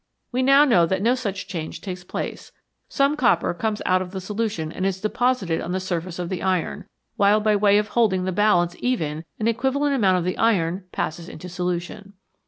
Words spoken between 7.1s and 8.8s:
while by way of holding the balance